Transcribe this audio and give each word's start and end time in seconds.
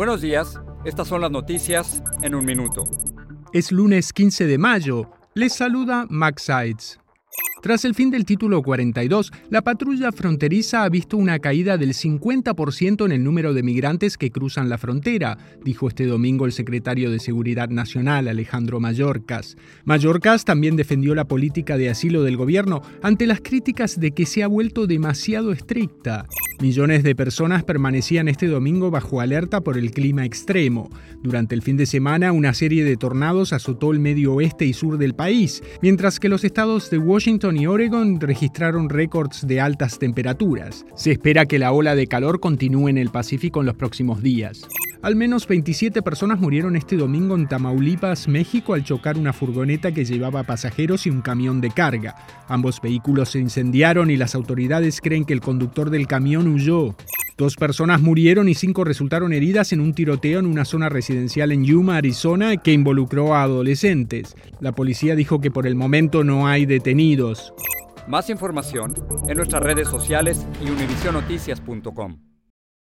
Buenos 0.00 0.22
días, 0.22 0.58
estas 0.86 1.08
son 1.08 1.20
las 1.20 1.30
noticias 1.30 2.02
en 2.22 2.34
un 2.34 2.46
minuto. 2.46 2.84
Es 3.52 3.70
lunes 3.70 4.14
15 4.14 4.46
de 4.46 4.56
mayo. 4.56 5.10
Les 5.34 5.52
saluda 5.52 6.06
Max 6.08 6.44
Sides. 6.44 6.98
Tras 7.60 7.84
el 7.84 7.94
fin 7.94 8.10
del 8.10 8.24
título 8.24 8.62
42, 8.62 9.30
la 9.50 9.60
patrulla 9.60 10.10
fronteriza 10.10 10.84
ha 10.84 10.88
visto 10.88 11.18
una 11.18 11.38
caída 11.38 11.76
del 11.76 11.90
50% 11.90 13.04
en 13.04 13.12
el 13.12 13.22
número 13.22 13.52
de 13.52 13.62
migrantes 13.62 14.16
que 14.16 14.30
cruzan 14.30 14.70
la 14.70 14.78
frontera, 14.78 15.36
dijo 15.62 15.88
este 15.88 16.06
domingo 16.06 16.46
el 16.46 16.52
secretario 16.52 17.10
de 17.10 17.18
Seguridad 17.18 17.68
Nacional, 17.68 18.28
Alejandro 18.28 18.80
Mayorkas. 18.80 19.58
Mayorkas 19.84 20.46
también 20.46 20.76
defendió 20.76 21.14
la 21.14 21.28
política 21.28 21.76
de 21.76 21.90
asilo 21.90 22.22
del 22.22 22.38
gobierno 22.38 22.80
ante 23.02 23.26
las 23.26 23.42
críticas 23.42 24.00
de 24.00 24.12
que 24.12 24.24
se 24.24 24.42
ha 24.42 24.46
vuelto 24.46 24.86
demasiado 24.86 25.52
estricta. 25.52 26.26
Millones 26.60 27.02
de 27.02 27.14
personas 27.14 27.64
permanecían 27.64 28.28
este 28.28 28.46
domingo 28.46 28.90
bajo 28.90 29.22
alerta 29.22 29.62
por 29.62 29.78
el 29.78 29.92
clima 29.92 30.26
extremo. 30.26 30.90
Durante 31.22 31.54
el 31.54 31.62
fin 31.62 31.78
de 31.78 31.86
semana, 31.86 32.32
una 32.32 32.52
serie 32.52 32.84
de 32.84 32.98
tornados 32.98 33.54
azotó 33.54 33.92
el 33.92 33.98
medio 33.98 34.34
oeste 34.34 34.66
y 34.66 34.74
sur 34.74 34.98
del 34.98 35.14
país, 35.14 35.62
mientras 35.80 36.20
que 36.20 36.28
los 36.28 36.44
estados 36.44 36.90
de 36.90 36.98
Washington 36.98 37.56
y 37.56 37.66
Oregon 37.66 38.20
registraron 38.20 38.90
récords 38.90 39.46
de 39.46 39.58
altas 39.58 39.98
temperaturas. 39.98 40.84
Se 40.94 41.12
espera 41.12 41.46
que 41.46 41.58
la 41.58 41.72
ola 41.72 41.94
de 41.94 42.06
calor 42.06 42.40
continúe 42.40 42.88
en 42.88 42.98
el 42.98 43.08
Pacífico 43.08 43.60
en 43.60 43.66
los 43.66 43.76
próximos 43.76 44.22
días. 44.22 44.68
Al 45.02 45.16
menos 45.16 45.48
27 45.48 46.02
personas 46.02 46.40
murieron 46.40 46.76
este 46.76 46.94
domingo 46.98 47.34
en 47.34 47.48
Tamaulipas, 47.48 48.28
México, 48.28 48.74
al 48.74 48.84
chocar 48.84 49.16
una 49.16 49.32
furgoneta 49.32 49.92
que 49.92 50.04
llevaba 50.04 50.42
pasajeros 50.42 51.06
y 51.06 51.10
un 51.10 51.22
camión 51.22 51.62
de 51.62 51.70
carga. 51.70 52.16
Ambos 52.48 52.82
vehículos 52.82 53.30
se 53.30 53.38
incendiaron 53.38 54.10
y 54.10 54.18
las 54.18 54.34
autoridades 54.34 55.00
creen 55.00 55.24
que 55.24 55.32
el 55.32 55.40
conductor 55.40 55.88
del 55.88 56.06
camión 56.06 56.48
huyó. 56.48 56.94
Dos 57.38 57.56
personas 57.56 58.02
murieron 58.02 58.50
y 58.50 58.54
cinco 58.54 58.84
resultaron 58.84 59.32
heridas 59.32 59.72
en 59.72 59.80
un 59.80 59.94
tiroteo 59.94 60.38
en 60.38 60.44
una 60.44 60.66
zona 60.66 60.90
residencial 60.90 61.52
en 61.52 61.64
Yuma, 61.64 61.96
Arizona, 61.96 62.58
que 62.58 62.74
involucró 62.74 63.34
a 63.34 63.44
adolescentes. 63.44 64.36
La 64.60 64.72
policía 64.72 65.16
dijo 65.16 65.40
que 65.40 65.50
por 65.50 65.66
el 65.66 65.76
momento 65.76 66.24
no 66.24 66.46
hay 66.46 66.66
detenidos. 66.66 67.54
Más 68.06 68.28
información 68.28 68.92
en 69.26 69.38
nuestras 69.38 69.62
redes 69.62 69.88
sociales 69.88 70.46
y 70.62 70.68
univisionoticias.com. 70.68 72.29